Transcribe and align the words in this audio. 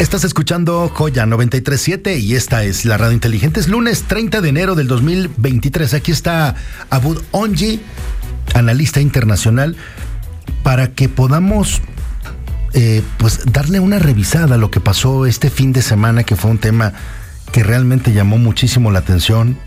Estás 0.00 0.24
escuchando 0.24 0.88
Joya 0.88 1.26
937 1.26 2.16
y 2.20 2.34
esta 2.34 2.64
es 2.64 2.86
la 2.86 2.96
radio 2.96 3.12
inteligente. 3.12 3.60
Es 3.60 3.68
lunes 3.68 4.04
30 4.04 4.40
de 4.40 4.48
enero 4.48 4.74
del 4.74 4.88
2023. 4.88 5.92
Aquí 5.92 6.10
está 6.10 6.54
Abud 6.88 7.20
Onji, 7.32 7.82
analista 8.54 9.02
internacional, 9.02 9.76
para 10.62 10.94
que 10.94 11.10
podamos 11.10 11.82
eh, 12.72 13.02
pues 13.18 13.52
darle 13.52 13.78
una 13.78 13.98
revisada 13.98 14.54
a 14.54 14.58
lo 14.58 14.70
que 14.70 14.80
pasó 14.80 15.26
este 15.26 15.50
fin 15.50 15.74
de 15.74 15.82
semana, 15.82 16.24
que 16.24 16.34
fue 16.34 16.50
un 16.50 16.58
tema 16.58 16.94
que 17.52 17.62
realmente 17.62 18.14
llamó 18.14 18.38
muchísimo 18.38 18.90
la 18.90 19.00
atención, 19.00 19.58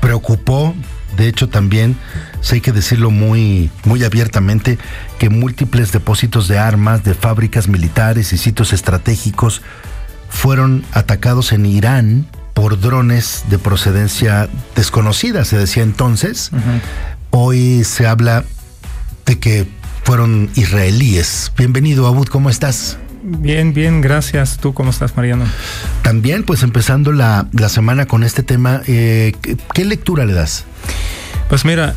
preocupó, 0.00 0.74
de 1.16 1.28
hecho 1.28 1.48
también, 1.48 1.96
sé 2.40 2.56
hay 2.56 2.60
que 2.60 2.72
decirlo 2.72 3.10
muy, 3.10 3.70
muy 3.84 4.04
abiertamente, 4.04 4.78
que 5.18 5.30
múltiples 5.30 5.92
depósitos 5.92 6.48
de 6.48 6.58
armas 6.58 7.04
de 7.04 7.14
fábricas 7.14 7.68
militares 7.68 8.32
y 8.32 8.38
sitios 8.38 8.72
estratégicos 8.72 9.62
fueron 10.28 10.84
atacados 10.92 11.52
en 11.52 11.66
Irán 11.66 12.26
por 12.54 12.80
drones 12.80 13.44
de 13.50 13.58
procedencia 13.58 14.48
desconocida, 14.74 15.44
se 15.44 15.58
decía 15.58 15.82
entonces. 15.82 16.50
Hoy 17.30 17.84
se 17.84 18.06
habla 18.06 18.44
de 19.26 19.38
que 19.38 19.66
fueron 20.04 20.50
israelíes. 20.54 21.52
Bienvenido, 21.56 22.06
Abud, 22.06 22.28
¿cómo 22.28 22.48
estás? 22.48 22.98
Bien, 23.28 23.74
bien, 23.74 24.00
gracias. 24.02 24.56
¿Tú 24.58 24.72
cómo 24.72 24.90
estás, 24.90 25.16
Mariano? 25.16 25.46
También, 26.02 26.44
pues 26.44 26.62
empezando 26.62 27.10
la, 27.10 27.48
semana 27.68 28.06
con 28.06 28.22
este 28.22 28.44
tema, 28.44 28.82
eh, 28.86 29.32
¿qué 29.74 29.84
lectura 29.84 30.24
le 30.24 30.32
das? 30.32 30.64
Pues 31.48 31.64
mira, 31.64 31.96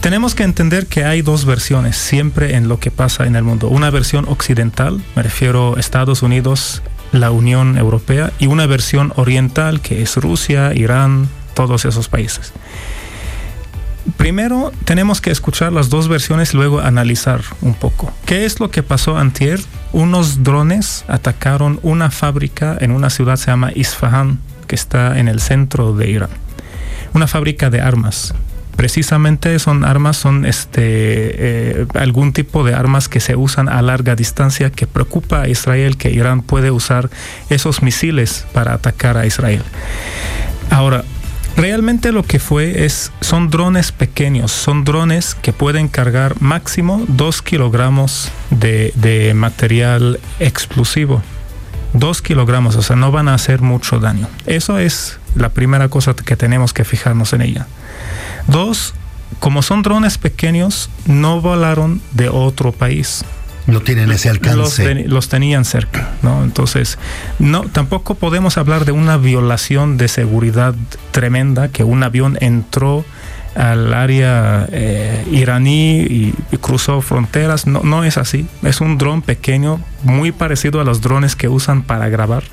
tenemos 0.00 0.34
que 0.34 0.42
entender 0.42 0.88
que 0.88 1.04
hay 1.04 1.22
dos 1.22 1.44
versiones 1.44 1.96
siempre 1.96 2.56
en 2.56 2.66
lo 2.66 2.80
que 2.80 2.90
pasa 2.90 3.26
en 3.26 3.36
el 3.36 3.44
mundo. 3.44 3.68
Una 3.68 3.90
versión 3.90 4.26
occidental, 4.28 5.00
me 5.14 5.22
refiero 5.22 5.76
a 5.76 5.80
Estados 5.80 6.22
Unidos, 6.22 6.82
la 7.12 7.30
Unión 7.30 7.78
Europea, 7.78 8.32
y 8.40 8.48
una 8.48 8.66
versión 8.66 9.12
oriental 9.14 9.80
que 9.80 10.02
es 10.02 10.16
Rusia, 10.16 10.74
Irán, 10.74 11.28
todos 11.54 11.84
esos 11.84 12.08
países. 12.08 12.52
Primero 14.16 14.72
tenemos 14.84 15.20
que 15.20 15.30
escuchar 15.30 15.72
las 15.72 15.88
dos 15.88 16.08
versiones 16.08 16.54
luego 16.54 16.80
analizar 16.80 17.42
un 17.60 17.74
poco. 17.74 18.12
¿Qué 18.24 18.44
es 18.44 18.60
lo 18.60 18.70
que 18.70 18.82
pasó 18.82 19.18
antier? 19.18 19.60
Unos 19.92 20.42
drones 20.42 21.04
atacaron 21.08 21.80
una 21.82 22.10
fábrica 22.10 22.76
en 22.80 22.92
una 22.92 23.10
ciudad 23.10 23.36
se 23.36 23.50
llama 23.50 23.72
Isfahan, 23.74 24.38
que 24.66 24.74
está 24.74 25.18
en 25.18 25.28
el 25.28 25.40
centro 25.40 25.94
de 25.94 26.10
Irán. 26.10 26.30
Una 27.14 27.26
fábrica 27.26 27.70
de 27.70 27.80
armas 27.80 28.34
precisamente 28.76 29.58
son 29.58 29.84
armas, 29.84 30.16
son 30.18 30.44
este, 30.44 30.80
eh, 30.82 31.86
algún 31.94 32.32
tipo 32.32 32.62
de 32.62 32.74
armas 32.74 33.08
que 33.08 33.20
se 33.20 33.34
usan 33.34 33.68
a 33.68 33.80
larga 33.82 34.14
distancia 34.14 34.70
que 34.70 34.86
preocupa 34.86 35.42
a 35.42 35.48
Israel 35.48 35.96
que 35.96 36.10
Irán 36.10 36.42
puede 36.42 36.70
usar 36.70 37.10
esos 37.48 37.82
misiles 37.82 38.46
para 38.52 38.74
atacar 38.74 39.16
a 39.16 39.26
Israel. 39.26 39.62
Ahora, 40.70 41.04
realmente 41.56 42.12
lo 42.12 42.22
que 42.22 42.38
fue 42.38 42.84
es, 42.84 43.12
son 43.20 43.50
drones 43.50 43.92
pequeños, 43.92 44.52
son 44.52 44.84
drones 44.84 45.34
que 45.34 45.52
pueden 45.52 45.88
cargar 45.88 46.40
máximo 46.40 47.04
2 47.08 47.42
kilogramos 47.42 48.30
de, 48.50 49.32
material 49.34 50.20
explosivo. 50.38 51.22
2 51.94 52.22
kilogramos, 52.22 52.76
o 52.76 52.82
sea, 52.82 52.96
no 52.96 53.10
van 53.10 53.28
a 53.28 53.34
hacer 53.34 53.62
mucho 53.62 53.98
daño. 53.98 54.28
Eso 54.44 54.78
es 54.78 55.18
la 55.34 55.48
primera 55.48 55.88
cosa 55.88 56.14
que 56.14 56.36
tenemos 56.36 56.72
que 56.72 56.84
fijarnos 56.84 57.32
en 57.32 57.42
ella. 57.42 57.66
Dos, 58.46 58.94
como 59.38 59.62
son 59.62 59.82
drones 59.82 60.18
pequeños, 60.18 60.90
no 61.06 61.40
volaron 61.40 62.00
de 62.12 62.28
otro 62.28 62.72
país. 62.72 63.24
No 63.66 63.80
tienen 63.80 64.12
ese 64.12 64.30
alcance. 64.30 65.06
Los, 65.06 65.28
tenían 65.28 65.64
cerca, 65.64 66.10
¿no? 66.22 66.44
Entonces, 66.44 66.98
no, 67.40 67.62
tampoco 67.62 68.14
podemos 68.14 68.58
hablar 68.58 68.84
de 68.84 68.92
una 68.92 69.16
violación 69.16 69.96
de 69.96 70.06
seguridad 70.06 70.74
tremenda, 71.10 71.68
que 71.68 71.82
un 71.82 72.02
avión 72.04 72.38
entró 72.40 73.04
al 73.56 73.92
área 73.92 74.68
eh, 74.70 75.26
iraní 75.32 76.00
y, 76.00 76.34
cruzó 76.60 77.00
fronteras. 77.00 77.66
No, 77.66 77.80
no 77.82 78.04
es 78.04 78.18
así. 78.18 78.46
Es 78.62 78.80
un 78.80 78.98
dron 78.98 79.22
pequeño, 79.22 79.80
muy 80.04 80.30
parecido 80.30 80.80
a 80.80 80.84
los 80.84 81.00
drones 81.00 81.34
que 81.34 81.48
usan 81.48 81.82
para 81.82 82.08
grabar. 82.08 82.44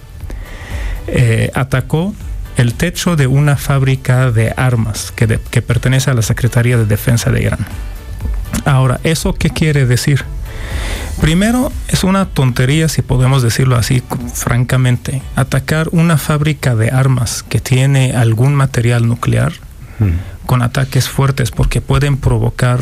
Eh, 1.08 1.52
atacó 1.54 2.16
el 2.58 2.74
techo 2.74 3.16
de 3.16 3.28
una 3.28 3.56
fábrica 3.58 4.32
de 4.32 4.52
armas 4.58 5.12
que, 5.12 5.40
que 5.52 5.62
pertenece 5.62 6.10
a 6.10 6.16
la 6.16 6.22
Secretaría 6.24 6.78
de 6.78 6.86
Defensa 6.86 7.30
de 7.30 7.44
Irán. 7.44 7.66
Ahora, 8.66 9.00
¿eso 9.04 9.34
qué 9.34 9.50
quiere 9.50 9.86
decir? 9.86 10.24
Primero, 11.22 11.72
es 11.88 12.04
una 12.04 12.26
tontería, 12.26 12.90
si 12.90 13.02
podemos 13.02 13.42
decirlo 13.42 13.76
así, 13.76 14.04
francamente, 14.34 15.22
atacar 15.36 15.88
una 15.92 16.18
fábrica 16.18 16.76
de 16.76 16.92
armas 16.92 17.44
que 17.44 17.60
tiene 17.60 18.14
algún 18.14 18.56
material 18.56 19.08
nuclear 19.08 19.54
hmm. 20.00 20.46
con 20.46 20.62
ataques 20.62 21.08
fuertes 21.08 21.52
porque 21.52 21.82
pueden 21.82 22.18
provocar 22.18 22.82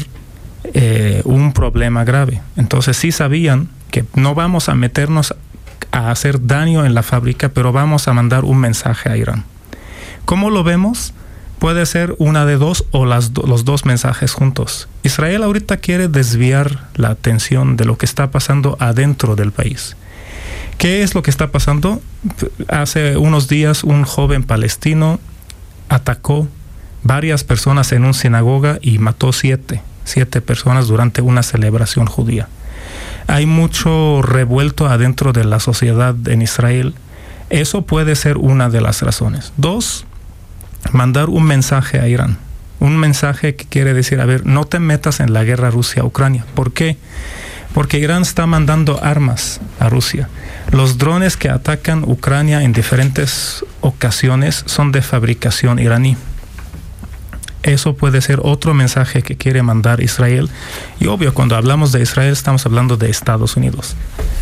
eh, 0.74 1.22
un 1.26 1.54
problema 1.54 2.04
grave. 2.04 2.42
Entonces 2.56 2.98
sí 2.98 3.12
sabían 3.12 3.70
que 3.92 4.06
no 4.16 4.34
vamos 4.36 4.70
a 4.70 4.76
meternos 4.76 5.36
a 5.92 6.12
hacer 6.12 6.46
daño 6.48 6.86
en 6.86 6.94
la 6.94 7.04
fábrica, 7.04 7.50
pero 7.50 7.72
vamos 7.72 8.08
a 8.08 8.14
mandar 8.14 8.46
un 8.46 8.58
mensaje 8.58 9.10
a 9.10 9.18
Irán. 9.18 9.44
¿Cómo 10.26 10.50
lo 10.50 10.64
vemos? 10.64 11.14
Puede 11.62 11.86
ser 11.86 12.16
una 12.18 12.48
de 12.48 12.58
dos 12.58 12.86
o 12.90 13.06
las 13.06 13.34
los 13.38 13.66
dos 13.66 13.86
mensajes 13.86 14.34
juntos. 14.34 14.88
Israel 15.04 15.44
ahorita 15.44 15.78
quiere 15.78 16.08
desviar 16.08 16.88
la 16.96 17.10
atención 17.10 17.78
de 17.78 17.86
lo 17.86 18.00
que 18.00 18.08
está 18.08 18.32
pasando 18.32 18.78
adentro 18.80 19.36
del 19.36 19.52
país. 19.52 19.96
¿Qué 20.80 21.04
es 21.04 21.14
lo 21.14 21.22
que 21.22 21.30
está 21.30 21.52
pasando? 21.52 22.02
Hace 22.68 23.16
unos 23.16 23.48
días 23.48 23.84
un 23.84 24.06
joven 24.06 24.42
palestino 24.42 25.20
atacó 25.88 26.48
varias 27.04 27.44
personas 27.44 27.92
en 27.92 28.06
una 28.06 28.14
sinagoga 28.14 28.80
y 28.82 28.98
mató 28.98 29.32
siete, 29.32 29.84
siete 30.04 30.42
personas 30.42 30.88
durante 30.88 31.22
una 31.22 31.44
celebración 31.44 32.08
judía. 32.08 32.48
Hay 33.28 33.46
mucho 33.46 34.24
revuelto 34.24 34.88
adentro 34.88 35.32
de 35.32 35.44
la 35.44 35.60
sociedad 35.60 36.16
en 36.26 36.42
Israel. 36.42 36.96
Eso 37.52 37.84
puede 37.84 38.16
ser 38.16 38.40
una 38.40 38.72
de 38.72 38.82
las 38.82 39.04
razones. 39.04 39.54
Dos, 39.58 40.08
mandar 40.92 41.30
un 41.30 41.44
mensaje 41.44 42.00
a 42.00 42.08
Irán. 42.08 42.38
Un 42.80 42.98
mensaje 42.98 43.56
que 43.56 43.66
quiere 43.66 43.94
decir, 43.94 44.20
a 44.20 44.26
ver, 44.26 44.46
no 44.46 44.66
te 44.66 44.80
metas 44.80 45.20
en 45.20 45.34
la 45.34 45.44
guerra 45.44 45.70
Rusia-Ucrania. 45.70 46.46
¿Por 46.56 46.74
qué? 46.74 46.98
Porque 47.74 48.00
Irán 48.00 48.24
está 48.24 48.48
mandando 48.48 49.04
armas 49.04 49.62
a 49.80 49.88
Rusia. 49.88 50.30
Los 50.72 50.98
drones 50.98 51.38
que 51.38 51.50
atacan 51.50 52.04
Ucrania 52.04 52.64
en 52.64 52.74
diferentes 52.74 53.64
ocasiones 53.82 54.64
son 54.66 54.92
de 54.92 55.02
fabricación 55.02 55.80
iraní. 55.80 56.18
Eso 57.64 57.96
puede 57.96 58.22
ser 58.22 58.40
otro 58.42 58.74
mensaje 58.74 59.22
que 59.22 59.38
quiere 59.38 59.62
mandar 59.62 60.02
Israel. 60.02 60.50
Y 61.00 61.08
obvio, 61.08 61.34
cuando 61.34 61.56
hablamos 61.56 61.92
de 61.92 62.02
Israel 62.02 62.34
estamos 62.34 62.66
hablando 62.66 62.98
de 62.98 63.10
Estados 63.10 63.56
Unidos. 63.56 63.96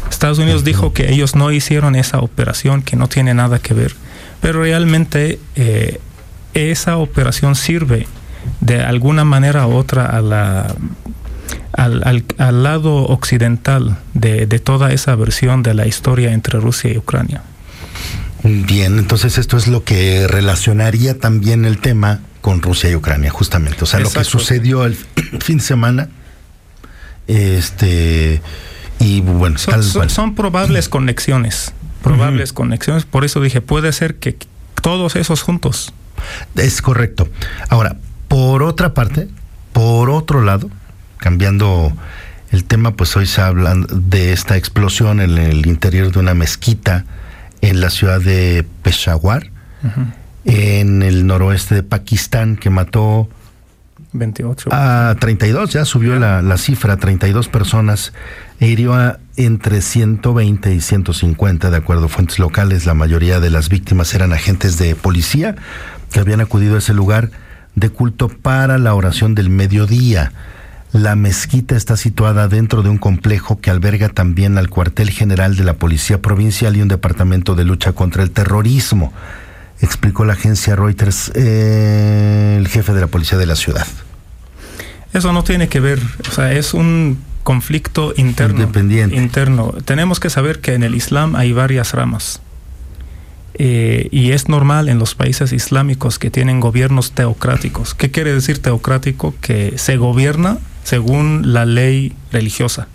Estados 0.09 0.39
Unidos 0.39 0.63
dijo 0.63 0.93
que 0.93 1.11
ellos 1.11 1.35
no 1.35 1.51
hicieron 1.51 1.95
esa 1.95 2.19
operación, 2.19 2.81
que 2.81 2.95
no 2.95 3.07
tiene 3.07 3.33
nada 3.33 3.59
que 3.59 3.73
ver. 3.73 3.93
Pero 4.41 4.61
realmente 4.61 5.39
eh, 5.55 5.99
esa 6.59 6.97
operación 6.97 7.55
sirve 7.55 8.07
de 8.61 8.81
alguna 8.81 9.25
manera 9.25 9.67
u 9.67 9.73
otra 9.73 10.05
a 10.05 10.21
la, 10.21 10.75
al, 11.73 12.23
al, 12.37 12.63
lado 12.63 13.05
occidental 13.05 13.97
de, 14.13 14.45
de, 14.45 14.59
toda 14.59 14.91
esa 14.91 15.15
versión 15.15 15.63
de 15.63 15.73
la 15.73 15.87
historia 15.87 16.33
entre 16.33 16.59
Rusia 16.59 16.91
y 16.91 16.97
Ucrania. 16.97 17.41
Bien, 18.43 18.97
entonces 18.97 19.37
esto 19.37 19.57
es 19.57 19.67
lo 19.67 19.83
que 19.83 20.27
relacionaría 20.27 21.17
también 21.17 21.65
el 21.65 21.79
tema 21.79 22.21
con 22.41 22.61
Rusia 22.61 22.89
y 22.89 22.95
Ucrania, 22.95 23.31
justamente. 23.31 23.83
O 23.83 23.87
sea, 23.87 23.99
lo 23.99 24.09
que 24.09 24.23
sucedió 24.23 24.85
el 24.85 24.95
fin 25.41 25.57
de 25.57 25.63
semana, 25.63 26.09
este, 27.27 28.41
y 28.99 29.21
bueno, 29.21 29.57
son, 29.57 30.09
son, 30.09 30.35
probables 30.35 30.89
conexiones, 30.89 31.73
probables 32.01 32.53
conexiones. 32.53 33.05
Por 33.05 33.25
eso 33.25 33.41
dije, 33.41 33.61
puede 33.61 33.91
ser 33.91 34.15
que 34.15 34.37
todos 34.81 35.15
esos 35.15 35.41
juntos 35.41 35.93
es 36.55 36.81
correcto. 36.81 37.27
Ahora, 37.69 37.97
por 38.27 38.63
otra 38.63 38.93
parte, 38.93 39.27
por 39.73 40.09
otro 40.09 40.41
lado, 40.41 40.69
cambiando 41.17 41.93
el 42.51 42.63
tema, 42.63 42.95
pues 42.95 43.15
hoy 43.15 43.25
se 43.25 43.41
habla 43.41 43.75
de 43.89 44.33
esta 44.33 44.57
explosión 44.57 45.19
en 45.19 45.37
el 45.37 45.65
interior 45.65 46.11
de 46.11 46.19
una 46.19 46.33
mezquita 46.33 47.05
en 47.61 47.81
la 47.81 47.89
ciudad 47.89 48.21
de 48.21 48.65
Peshawar, 48.83 49.51
en 50.45 51.03
el 51.03 51.27
noroeste 51.27 51.75
de 51.75 51.83
Pakistán, 51.83 52.55
que 52.55 52.69
mató 52.69 53.29
28. 54.13 54.69
A 54.71 55.15
32, 55.19 55.71
ya 55.71 55.85
subió 55.85 56.17
la, 56.17 56.41
la, 56.41 56.57
cifra, 56.57 56.97
32 56.97 57.47
personas, 57.47 58.13
e 58.59 58.67
hirió 58.67 58.93
a 58.93 59.19
entre 59.35 59.81
120 59.81 60.73
y 60.73 60.81
150, 60.81 61.69
de 61.69 61.77
acuerdo 61.77 62.05
a 62.05 62.09
fuentes 62.09 62.39
locales. 62.39 62.85
La 62.85 62.93
mayoría 62.93 63.39
de 63.39 63.49
las 63.49 63.69
víctimas 63.69 64.13
eran 64.13 64.33
agentes 64.33 64.77
de 64.77 64.95
policía, 64.95 65.55
que 66.11 66.19
habían 66.19 66.41
acudido 66.41 66.75
a 66.75 66.79
ese 66.79 66.93
lugar 66.93 67.29
de 67.75 67.89
culto 67.89 68.29
para 68.29 68.77
la 68.77 68.93
oración 68.93 69.35
del 69.35 69.49
mediodía. 69.49 70.31
La 70.91 71.15
mezquita 71.15 71.75
está 71.75 71.95
situada 71.97 72.47
dentro 72.47 72.81
de 72.81 72.89
un 72.89 72.97
complejo 72.97 73.59
que 73.59 73.69
alberga 73.69 74.09
también 74.09 74.57
al 74.57 74.69
cuartel 74.69 75.11
general 75.11 75.55
de 75.55 75.63
la 75.63 75.75
Policía 75.75 76.19
Provincial 76.19 76.75
y 76.75 76.81
un 76.81 76.87
departamento 76.87 77.53
de 77.53 77.63
lucha 77.63 77.91
contra 77.93 78.23
el 78.23 78.31
terrorismo, 78.31 79.13
explicó 79.81 80.25
la 80.25 80.33
agencia 80.33 80.75
Reuters 80.75 81.31
eh, 81.35 82.55
el 82.57 82.67
jefe 82.67 82.93
de 82.93 83.01
la 83.01 83.07
policía 83.07 83.37
de 83.37 83.45
la 83.45 83.55
ciudad. 83.55 83.87
Eso 85.13 85.33
no 85.33 85.43
tiene 85.43 85.69
que 85.69 85.79
ver, 85.79 85.99
o 86.29 86.31
sea, 86.31 86.53
es 86.53 86.73
un 86.73 87.19
conflicto 87.43 88.13
interno. 88.15 88.59
Independiente. 88.59 89.15
Interno. 89.15 89.73
Tenemos 89.85 90.19
que 90.19 90.29
saber 90.29 90.59
que 90.59 90.75
en 90.75 90.83
el 90.83 90.93
Islam 90.93 91.35
hay 91.35 91.51
varias 91.51 91.93
ramas. 91.93 92.41
Eh, 93.55 94.07
y 94.11 94.31
es 94.31 94.47
normal 94.47 94.87
en 94.87 94.99
los 94.99 95.15
países 95.15 95.51
islámicos 95.51 96.19
que 96.19 96.29
tienen 96.29 96.59
gobiernos 96.59 97.11
teocráticos. 97.11 97.95
¿Qué 97.95 98.11
quiere 98.11 98.33
decir 98.33 98.61
teocrático? 98.61 99.33
Que 99.41 99.77
se 99.77 99.97
gobierna 99.97 100.59
según 100.83 101.53
la 101.53 101.65
ley 101.65 102.15
religiosa. 102.31 102.87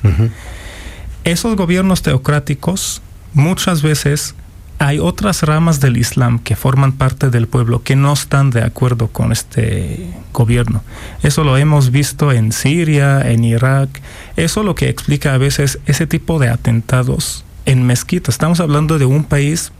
Esos 1.24 1.56
gobiernos 1.56 2.02
teocráticos 2.02 3.02
muchas 3.34 3.82
veces 3.82 4.34
hay 4.78 4.98
otras 4.98 5.42
ramas 5.42 5.80
del 5.80 5.96
Islam 5.96 6.38
que 6.38 6.56
forman 6.56 6.92
parte 6.92 7.30
del 7.30 7.46
pueblo 7.46 7.82
que 7.82 7.96
no 7.96 8.12
están 8.12 8.50
de 8.50 8.62
acuerdo 8.62 9.08
con 9.08 9.32
este 9.32 10.10
gobierno. 10.32 10.82
Eso 11.22 11.44
lo 11.44 11.56
hemos 11.56 11.90
visto 11.90 12.32
en 12.32 12.52
Siria, 12.52 13.20
en 13.30 13.44
Irak. 13.44 14.02
Eso 14.36 14.62
lo 14.62 14.74
que 14.74 14.88
explica 14.88 15.34
a 15.34 15.38
veces 15.38 15.78
ese 15.86 16.06
tipo 16.06 16.38
de 16.38 16.48
atentados 16.48 17.44
en 17.66 17.86
mezquitas. 17.86 18.34
Estamos 18.34 18.60
hablando 18.60 18.98
de 18.98 19.06
un 19.06 19.24
país 19.24 19.72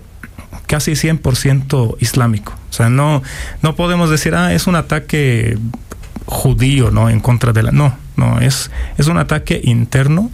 casi 0.66 0.92
100% 0.92 1.96
islámico. 2.00 2.54
O 2.70 2.72
sea, 2.72 2.88
no, 2.88 3.22
no 3.62 3.74
podemos 3.74 4.10
decir, 4.10 4.34
ah, 4.34 4.54
es 4.54 4.66
un 4.66 4.76
ataque 4.76 5.58
judío, 6.26 6.90
¿no? 6.90 7.10
En 7.10 7.20
contra 7.20 7.52
de 7.52 7.62
la... 7.62 7.72
No, 7.72 7.96
no, 8.16 8.40
es, 8.40 8.70
es 8.96 9.08
un 9.08 9.18
ataque 9.18 9.60
interno 9.64 10.30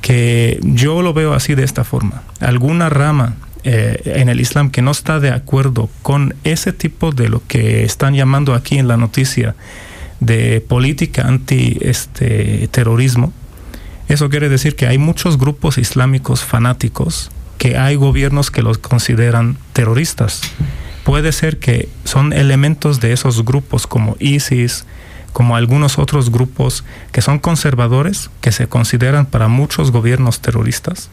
que 0.00 0.60
yo 0.62 1.00
lo 1.00 1.14
veo 1.14 1.32
así 1.32 1.54
de 1.54 1.64
esta 1.64 1.84
forma. 1.84 2.22
Alguna 2.40 2.90
rama 2.90 3.36
eh, 3.64 4.00
en 4.04 4.28
el 4.28 4.40
Islam 4.40 4.70
que 4.70 4.82
no 4.82 4.90
está 4.90 5.20
de 5.20 5.30
acuerdo 5.30 5.88
con 6.02 6.34
ese 6.44 6.72
tipo 6.72 7.12
de 7.12 7.28
lo 7.28 7.42
que 7.46 7.84
están 7.84 8.14
llamando 8.14 8.54
aquí 8.54 8.78
en 8.78 8.88
la 8.88 8.96
noticia 8.96 9.54
de 10.20 10.60
política 10.60 11.26
anti 11.26 11.78
este 11.80 12.68
eso 14.08 14.28
quiere 14.28 14.48
decir 14.48 14.76
que 14.76 14.86
hay 14.86 14.98
muchos 14.98 15.38
grupos 15.38 15.78
islámicos 15.78 16.44
fanáticos 16.44 17.30
que 17.58 17.78
hay 17.78 17.96
gobiernos 17.96 18.50
que 18.50 18.62
los 18.62 18.76
consideran 18.76 19.56
terroristas. 19.72 20.42
Puede 21.04 21.32
ser 21.32 21.58
que 21.58 21.88
son 22.04 22.32
elementos 22.32 23.00
de 23.00 23.12
esos 23.12 23.44
grupos 23.44 23.86
como 23.86 24.16
ISIS, 24.18 24.84
como 25.32 25.56
algunos 25.56 25.98
otros 25.98 26.30
grupos 26.30 26.84
que 27.12 27.22
son 27.22 27.38
conservadores, 27.38 28.30
que 28.40 28.52
se 28.52 28.66
consideran 28.66 29.26
para 29.26 29.48
muchos 29.48 29.90
gobiernos 29.90 30.40
terroristas. 30.40 31.08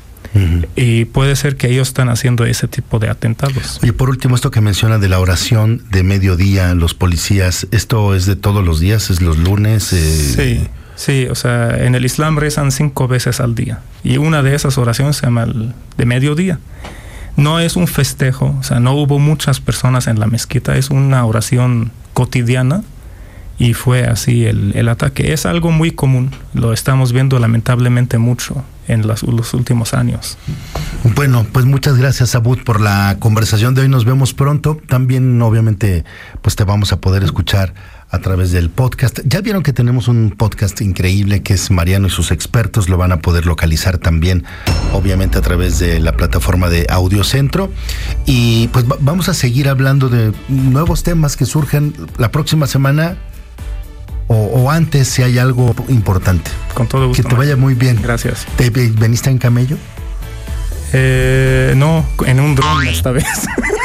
Y 0.76 1.06
puede 1.06 1.36
ser 1.36 1.58
que 1.58 1.70
ellos 1.70 1.90
están 1.90 2.10
haciendo 2.10 2.46
ese 2.46 2.68
tipo 2.68 3.00
de 3.00 3.10
atentados. 3.10 3.80
Y 3.84 3.92
por 3.92 4.10
último, 4.10 4.36
esto 4.36 4.52
que 4.52 4.62
menciona 4.62 4.98
de 4.98 5.10
la 5.10 5.20
oración 5.20 5.84
de 5.92 6.04
mediodía, 6.04 6.74
los 6.74 6.94
policías, 6.94 7.68
¿esto 7.72 8.16
es 8.16 8.26
de 8.26 8.36
todos 8.36 8.66
los 8.66 8.80
días? 8.80 9.10
¿Es 9.10 9.22
los 9.22 9.38
lunes? 9.38 9.92
Eh? 9.94 10.60
Sí. 10.62 10.68
Sí, 10.96 11.26
o 11.32 11.36
sea, 11.36 11.84
en 11.84 11.96
el 11.96 12.06
Islam 12.06 12.38
rezan 12.38 12.72
cinco 12.72 13.08
veces 13.08 13.40
al 13.40 13.56
día 13.56 13.80
y 14.04 14.18
una 14.18 14.44
de 14.44 14.54
esas 14.54 14.78
oraciones 14.78 15.16
se 15.16 15.26
llama 15.26 15.44
el 15.44 15.74
de 15.98 16.06
mediodía. 16.06 16.60
No 17.36 17.60
es 17.60 17.76
un 17.76 17.88
festejo, 17.88 18.56
o 18.60 18.62
sea, 18.62 18.80
no 18.80 18.94
hubo 18.94 19.18
muchas 19.18 19.60
personas 19.60 20.06
en 20.06 20.20
la 20.20 20.28
mezquita, 20.28 20.78
es 20.78 20.92
una 20.92 21.26
oración 21.26 21.92
cotidiana 22.14 22.84
y 23.58 23.74
fue 23.74 24.04
así 24.04 24.46
el, 24.46 24.74
el 24.76 24.90
ataque. 24.90 25.34
Es 25.34 25.48
algo 25.48 25.72
muy 25.72 25.90
común, 25.90 26.32
lo 26.54 26.72
estamos 26.72 27.14
viendo 27.14 27.40
lamentablemente 27.40 28.20
mucho 28.20 28.64
en 28.92 29.08
los, 29.08 29.24
los, 29.24 29.54
últimos 29.54 29.94
años. 29.94 30.38
Bueno, 31.16 31.46
pues 31.52 31.66
muchas 31.66 31.98
gracias 31.98 32.36
Abud 32.36 32.60
por 32.64 32.82
la 32.82 33.18
conversación 33.20 33.74
de 33.74 33.82
hoy. 33.82 33.90
Nos 33.90 34.06
vemos 34.06 34.34
pronto. 34.34 34.78
También 34.88 35.42
obviamente 35.42 36.04
pues 36.42 36.56
te 36.56 36.64
vamos 36.64 36.92
a 36.92 37.00
poder 37.00 37.24
escuchar 37.24 37.74
a 38.12 38.20
través 38.20 38.52
del 38.52 38.70
podcast. 38.70 39.22
Ya 39.24 39.42
vieron 39.42 39.64
que 39.64 39.72
tenemos 39.72 40.08
un 40.10 40.32
podcast 40.38 40.82
increíble 40.82 41.42
que 41.42 41.54
es 41.54 41.72
Mariano 41.72 42.08
y 42.08 42.10
sus 42.10 42.32
expertos. 42.32 42.90
Lo 42.90 42.98
van 42.98 43.14
a 43.14 43.20
poder 43.20 43.46
localizar 43.46 43.98
también, 43.98 44.44
obviamente, 44.92 45.38
a 45.38 45.42
través 45.42 45.80
de 45.80 46.00
la 46.00 46.12
plataforma 46.12 46.70
de 46.70 46.86
Audiocentro. 46.90 47.72
Y 48.26 48.68
pues 48.68 48.86
vamos 49.00 49.30
a 49.30 49.34
seguir 49.34 49.70
hablando 49.70 50.10
de 50.10 50.34
nuevos 50.50 51.04
temas 51.04 51.38
que 51.38 51.46
surgen 51.46 51.94
la 52.18 52.32
próxima 52.32 52.68
semana. 52.68 53.18
O, 54.54 54.70
antes 54.70 55.08
si 55.08 55.24
hay 55.24 55.38
algo 55.40 55.74
importante. 55.88 56.52
Con 56.74 56.88
todo 56.88 57.08
gusto. 57.08 57.24
Que 57.24 57.30
te 57.30 57.36
vaya 57.36 57.56
muy 57.56 57.74
bien. 57.74 58.00
Gracias. 58.02 58.46
¿Te 58.58 58.70
veniste 58.70 59.30
en 59.30 59.38
camello? 59.38 59.78
Eh, 60.94 61.74
no, 61.78 62.06
en 62.26 62.40
un 62.40 62.56
dron 62.56 62.86
esta 62.88 63.12
vez. 63.12 63.26